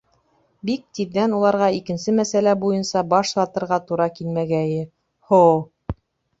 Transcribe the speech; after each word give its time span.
Бик 0.69 0.87
тиҙҙән 0.99 1.35
уларға 1.39 1.67
икенсе 1.81 2.15
мәсьәлә 2.21 2.55
буйынса 2.65 3.05
баш 3.13 3.35
ватырға 3.43 3.81
тура 3.93 4.11
килмәгәйе. 4.19 4.91
һо-о! 5.31 5.57